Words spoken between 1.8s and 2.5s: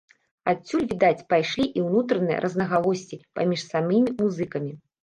ўнутраныя